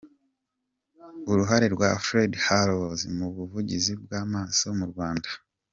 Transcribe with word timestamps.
Uruhare 1.31 1.65
rwa 1.75 1.89
Fred 2.05 2.31
Hollows 2.45 3.01
mu 3.17 3.27
buvuzi 3.35 3.91
bw’amaso 4.03 4.65
mu 4.79 4.85
Rwanda. 4.93 5.29